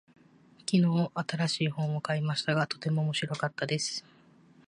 [0.61, 4.03] 昨日、新しい本を買いましたが、とても面白かったです。